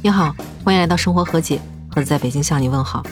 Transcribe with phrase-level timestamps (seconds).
[0.00, 0.32] 你好，
[0.64, 1.60] 欢迎来到生活和解，
[1.90, 3.02] 盒子在北京向你问好。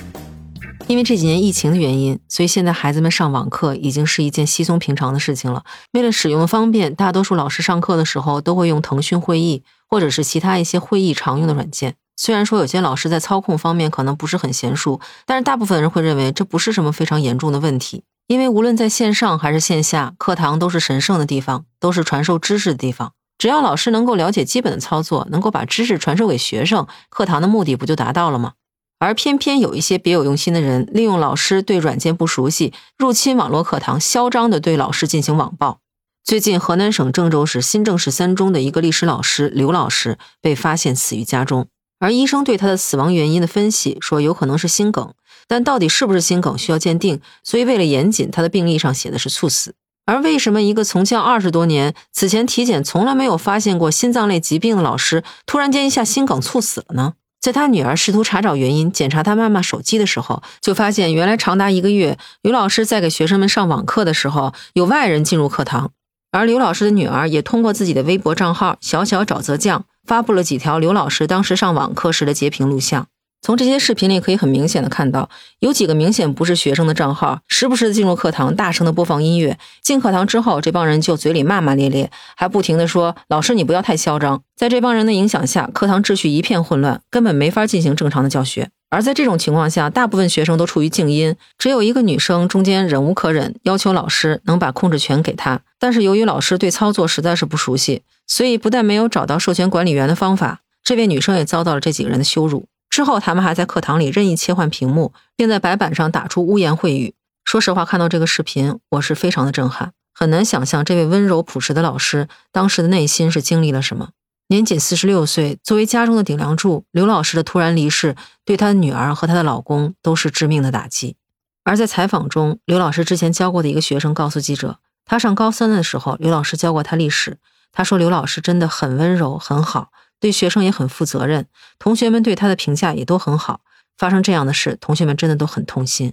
[0.86, 5.64] 因为这几年疫情的原因，所以现在孩子们上网课已经是一件稀松平常的事情了。
[5.95, 11.96] 为了使用方便，大多数老师上课的时候都会用腾讯会议或者是其他一些会议常用的软件。
[12.16, 18.05] 虽然说有些老师在操控方面可能不是很娴熟，但是大部分人会认为这不是什么非常严重的问题。
[18.29, 23.12] 因为无论在线上还是线下，课堂都是神圣的地方，都是传授知识的地方。
[23.39, 28.55] 只要老师能够了解基本的操作，能够把知识传授给学生，课堂的目的不就达到了吗？
[28.98, 35.80] 而偏偏有一些别有用心的人，利用老师对软件不熟悉，入侵网络课堂，嚣张地对老师进行网暴。
[36.24, 41.68] 最近，河南省郑州市新郑市三中的一个历史老师刘老师被发现死于家中，
[42.01, 45.12] 而医生对他的死亡原因的分析说有可能是心梗，
[45.46, 49.74] 但到底是不是心梗需要鉴定，所以为了严谨，他的病历上写的是猝死。
[50.06, 57.15] 而为什么一个从教二十多年、此前体检从来没有发现过心脏类疾病的老师，突然间一下心梗猝死了呢？
[57.41, 65.91] 在他女儿试图查找原因、检查他妈妈手机的时候，就发现原来长达一个月，刘老师在给学生们上网课的时候，有外人进入课堂，
[66.31, 73.06] 而刘老师的女儿也通过自己的微博账号“小小沼泽酱”发布了几条刘老师当时上网课时的截屏录像。
[73.42, 79.56] 从这些视频里可以很明显的看到，有几个明显不是学生的账号，时不时的进入课堂，大声的播放音乐。
[79.81, 88.70] 进课堂之后，这帮人就嘴里骂骂咧咧，还不停的说：“老师，你不要太嚣张。”在这帮人的影响下，课堂秩序一片混乱，根本没法进行正常的教学。
[88.91, 95.60] 而在这种情况下，大部分学生都处于静音，只有一个女生中间忍无可忍，要求老师能把控制权给她。
[95.78, 102.66] 但是由于老师对操作实在是不熟悉，所以不但没有找到授权管理员的方法，这位女生也遭到了这几个人的羞辱。
[102.97, 107.15] 之后，他们还在课堂里任意切换屏幕，并在白板上打出污言秽语。
[107.44, 114.12] 说实话，看到这个视频，我是非常的震撼，很难想象这位温柔朴实的老师当时的内心是经历了什么。
[114.49, 121.17] 年仅四十六岁，作为家中的顶梁柱，刘老师的突然离世，对他的女儿和她的老公都是致命的打击。
[121.65, 127.37] 而在采访中，刘老师之前教过的一个学生告诉记者，他上高三的时候，刘老师教过他历史。
[127.73, 129.91] 他说，刘老师真的很温柔，很好。
[130.21, 131.47] 对学生也很负责任，
[131.78, 133.60] 同学们对他的评价也都很好。
[133.99, 136.12] 发生这样的事，同学们真的都很痛心。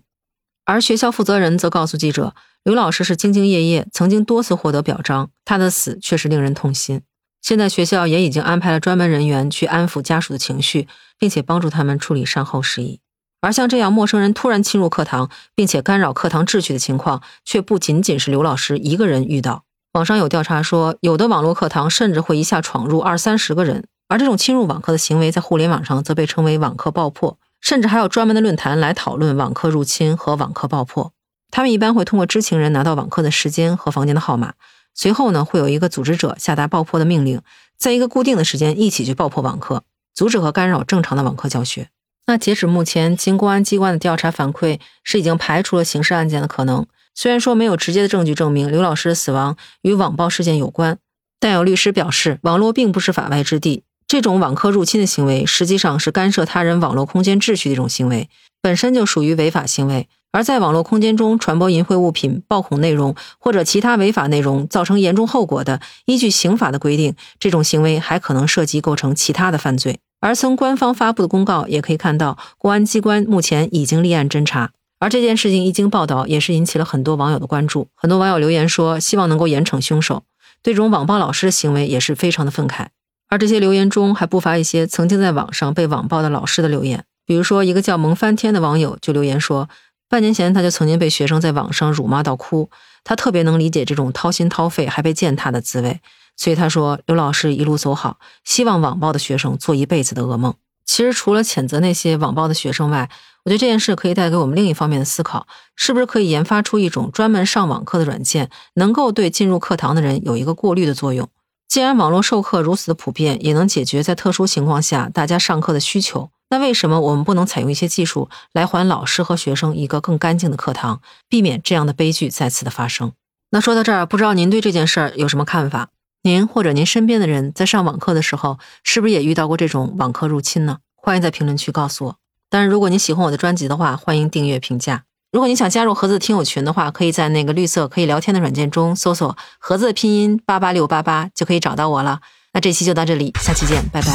[0.65, 5.29] 而学校负责人则告诉记者，刘老师是兢兢业业，曾经多次获得表彰。
[5.43, 7.01] 他的死确实令人痛心。
[7.41, 10.87] 现在学校也已经安排了专门人员去安抚家属的情绪，
[11.19, 13.01] 并且帮助他们处理善后事宜。
[13.41, 19.65] 而像这样陌生人突然侵入课堂，并且干扰课堂秩序的情况，却不仅仅是刘老师一个人遇到。
[19.91, 23.83] 网上有调查说，有的网络课堂甚至会一下闯入二三十个人。
[24.13, 31.13] 而这种侵入网课的行为，在互联网上则被称为网课爆破，甚至还有专门的论坛来讨论网课入侵和网课爆破。
[31.49, 34.53] 他们一般会通过知情人拿到网课的时间和房间的号码，
[34.93, 37.41] 随后呢，会有一个组织者下达爆破的命令，
[37.75, 39.81] 在一个固定的时间一起去爆破网课，
[40.13, 41.89] 阻止和干扰正常的网课教学。
[42.27, 46.85] 那截止目前，经公安机关的调查反馈，是已经排除了刑事案件的可能。
[47.15, 50.99] 虽然说没有直接的证据证明刘老师的死亡与网暴事件有关，
[51.39, 53.83] 但有律师表示，网络并不是法外之地。
[54.13, 58.29] 这种网课入侵的行为，实际上是干涉他人网络空间秩序的一种行为，
[58.61, 60.07] 本身就属于违法行为。
[60.31, 69.97] 而在网络空间中传播淫秽物品、暴恐内容或者其他违法内容，造成严重后果的，依据刑法的规定，这种行为还可能涉及构成其他的犯罪。
[70.21, 74.69] 而从官方发布的公告也可以看到，公安机关目前已经立案侦查。
[74.99, 77.87] 而这件事情一经报道，也是引起了很多网友的关注。
[77.95, 80.21] 很多网友留言说，希望能够严惩凶手，
[80.61, 82.89] 对这种网暴老师的行为也是非常的愤慨。
[83.33, 89.67] 而这些留言中还不乏一些曾经在网上被网暴的老师的留言，比如说一个叫萌翻天的网友就留言说，
[90.07, 92.69] 半年前他就曾经被学生在网上辱骂到哭，
[93.03, 95.99] 他特别能理解这种掏心掏肺还被践踏的滋味，
[96.37, 100.53] 所以他说刘老师一路走好，希望网暴的学生做一辈子的噩梦。
[100.85, 103.09] 其实除了谴责那些网暴的学生外，
[103.45, 111.27] 我觉得这件事可以带给我们另一方面的思考，是不是可以研发出一种专门上网课的软件，能够对进入课堂的人有一个过滤的作用。
[111.73, 123.13] 既然网络授课如此的普遍，也能解决在特殊情况下大家上课的需求，那为什么我们不能采用一些技术来还老师和学生一个更干净的课堂，避免这样的悲剧再次的发生？
[123.49, 125.89] 那说到这儿，不知道您对这件事儿有什么看法？
[126.21, 130.77] 您或者您身边的人在上网课的时候，是不是也遇到过这种网课入侵呢？
[130.95, 132.17] 欢迎在评论区告诉我。
[132.51, 135.05] 当然，如果您喜欢我的专辑的话，欢迎订阅评价。
[135.33, 142.19] 如果你想加入盒子听友群的话，可以在那个绿色可以聊天的软件中搜索“盒子”的拼音八八六八八，就可以找到我了。
[142.53, 144.09] 那这期就到这里，下期见，拜拜。